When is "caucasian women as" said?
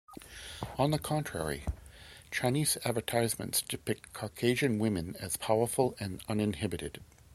4.13-5.37